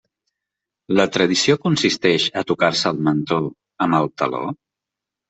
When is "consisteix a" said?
1.65-2.43